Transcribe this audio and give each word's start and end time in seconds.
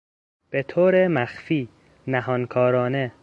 به 0.49 0.63
طور 0.63 1.07
مخفی، 1.07 1.69
نهانکارانه 2.07 3.11